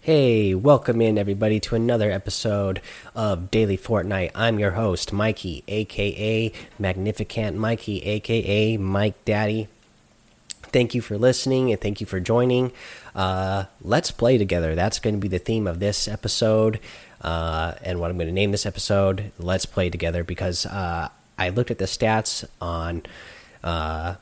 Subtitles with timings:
[0.00, 2.80] Hey, welcome in everybody to another episode
[3.16, 4.30] of Daily Fortnite.
[4.32, 9.68] I'm your host, Mikey, aka Magnificent Mikey, aka Mike Daddy.
[10.62, 12.72] Thank you for listening and thank you for joining.
[13.14, 14.74] Uh, let's play together.
[14.74, 16.78] That's going to be the theme of this episode.
[17.20, 21.48] Uh, and what I'm going to name this episode, Let's Play Together, because uh, I
[21.48, 23.02] looked at the stats on
[23.64, 24.14] uh,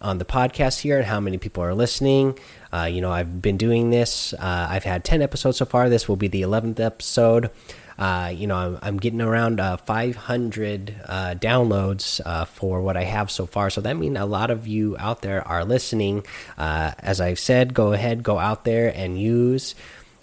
[0.00, 2.38] on the podcast here and how many people are listening.
[2.72, 4.32] Uh, you know, I've been doing this.
[4.34, 5.88] Uh, I've had 10 episodes so far.
[5.88, 7.50] This will be the 11th episode.
[7.98, 13.02] Uh, you know, I'm, I'm, getting around uh, 500 uh, downloads uh, for what I
[13.02, 13.70] have so far.
[13.70, 16.24] So that means a lot of you out there are listening.
[16.56, 19.74] as I've said, go ahead, go out there and use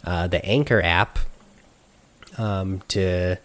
[0.03, 1.19] the Anchor app
[2.37, 3.37] um, to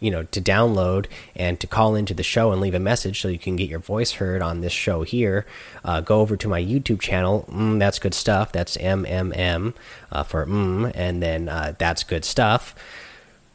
[0.00, 3.28] you know to download and to call into the show and leave a message so
[3.28, 5.46] you can get your voice heard on this show here
[5.84, 9.74] uh, go over to my youtube channel mm, that's good stuff that's mmm
[10.12, 12.74] uh, for mm, and then uh, that's good stuff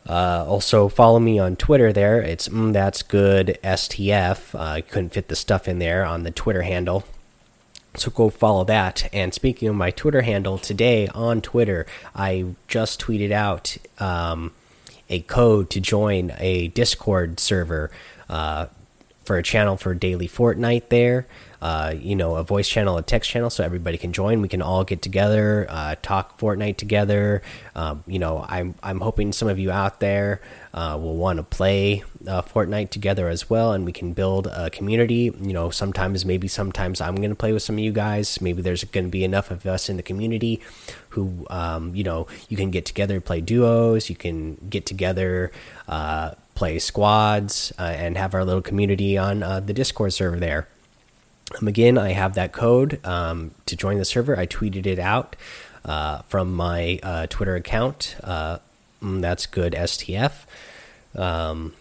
[0.10, 5.14] uh, also follow me on twitter there it's mm, that's good stf uh, i couldn't
[5.14, 7.04] fit the stuff in there on the twitter handle
[7.96, 9.10] so go follow that.
[9.12, 14.54] And speaking of my Twitter handle, today on Twitter, I just tweeted out um,
[15.12, 17.92] a code to join a Discord server
[18.30, 18.68] uh,
[19.24, 21.28] for a channel for daily Fortnite there.
[21.62, 24.42] Uh, you know, a voice channel, a text channel, so everybody can join.
[24.42, 27.44] We can all get together, uh, talk Fortnite together.
[27.76, 30.42] Um, you know, I'm I'm hoping some of you out there
[30.74, 34.70] uh, will want to play uh, Fortnite together as well, and we can build a
[34.70, 35.32] community.
[35.40, 38.42] You know, sometimes maybe sometimes I'm going to play with some of you guys.
[38.42, 40.62] Maybe there's going to be enough of us in the community
[41.10, 44.10] who, um, you know, you can get together, play duos.
[44.10, 45.52] You can get together
[45.88, 50.68] uh, play squads uh, and have our little community on uh, the Discord server there.
[51.60, 54.38] Um, again, I have that code um, to join the server.
[54.38, 55.36] I tweeted it out
[55.84, 58.16] uh, from my uh, Twitter account.
[58.24, 58.60] Uh,
[59.02, 60.46] mm, that's good STF.
[61.16, 61.74] Um,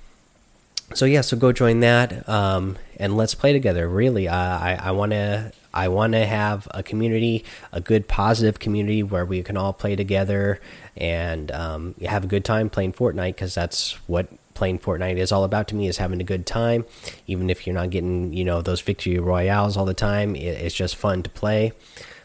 [0.95, 3.89] so yeah, so go join that um, and let's play together.
[3.89, 9.03] Really, I I want to I want to have a community, a good positive community
[9.03, 10.61] where we can all play together
[10.97, 15.45] and um, have a good time playing Fortnite because that's what playing Fortnite is all
[15.45, 16.85] about to me is having a good time.
[17.27, 20.97] Even if you're not getting, you know, those victory royales all the time, it's just
[20.97, 21.73] fun to play.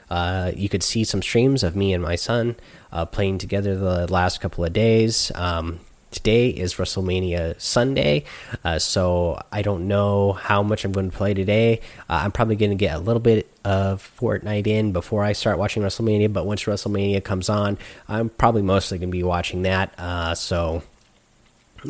[0.10, 2.56] Uh, you could see some streams of me and my son
[2.92, 5.32] uh, playing together the last couple of days.
[5.36, 5.80] Um,
[6.12, 8.24] today is WrestleMania Sunday,
[8.64, 11.82] uh, so I don't know how much I'm going to play today.
[12.10, 15.58] Uh, I'm probably going to get a little bit of Fortnite in before I start
[15.58, 19.94] watching WrestleMania, but once WrestleMania comes on, I'm probably mostly going to be watching that.
[20.00, 20.84] Uh, so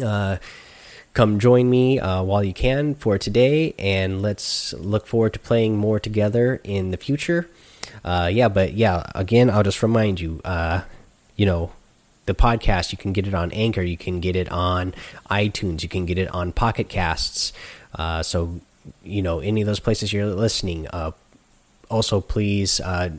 [0.04, 0.38] uh,
[1.14, 5.78] come join me uh, while you can for today, and let's look forward to playing
[5.78, 7.50] more together in the future.
[8.04, 10.82] Uh, yeah, but yeah, again, I'll just remind you, uh,
[11.36, 11.72] you know,
[12.26, 14.94] the podcast you can get it on Anchor, you can get it on
[15.30, 17.54] iTunes, you can get it on Pocket Casts.
[17.94, 18.60] Uh, so,
[19.04, 20.88] you know, any of those places you're listening.
[20.88, 21.12] Uh,
[21.90, 23.10] also, please uh,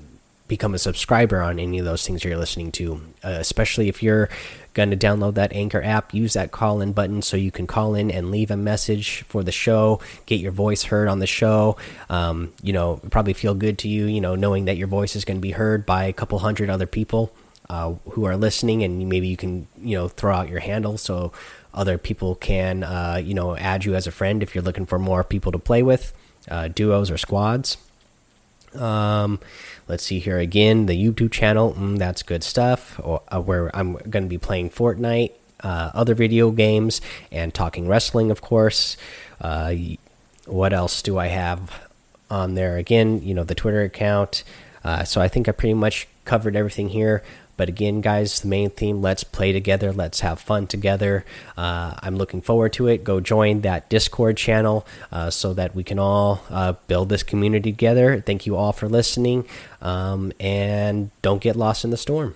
[0.48, 4.28] become a subscriber on any of those things you're listening to, uh, especially if you're
[4.74, 7.94] going to download that Anchor app, use that call in button so you can call
[7.94, 11.76] in and leave a message for the show, get your voice heard on the show.
[12.10, 15.24] Um, you know, probably feel good to you, you know, knowing that your voice is
[15.24, 17.32] going to be heard by a couple hundred other people
[17.68, 21.32] uh, who are listening, and maybe you can, you know, throw out your handle so
[21.74, 24.98] other people can, uh, you know, add you as a friend if you're looking for
[24.98, 26.12] more people to play with,
[26.50, 27.76] uh, duos or squads.
[28.74, 29.40] Um,
[29.88, 30.86] let's see here again.
[30.86, 33.00] The YouTube channel, mm, that's good stuff.
[33.02, 37.00] Or, uh, where I'm going to be playing Fortnite, uh, other video games,
[37.30, 38.96] and talking wrestling, of course.
[39.40, 39.74] Uh,
[40.46, 41.88] what else do I have
[42.30, 42.76] on there?
[42.76, 44.44] Again, you know, the Twitter account.
[44.84, 47.22] Uh, so I think I pretty much covered everything here.
[47.56, 51.24] But again, guys, the main theme let's play together, let's have fun together.
[51.56, 53.04] Uh, I'm looking forward to it.
[53.04, 57.72] Go join that Discord channel uh, so that we can all uh, build this community
[57.72, 58.20] together.
[58.20, 59.46] Thank you all for listening,
[59.80, 62.34] um, and don't get lost in the storm.